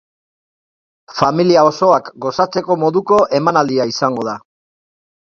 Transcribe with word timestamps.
Familia 1.17 1.65
osoak 1.67 2.09
gozatzeko 2.25 2.77
moduko 2.85 3.19
emanaldia 3.41 3.85
izango 3.91 4.25
da. 4.29 4.35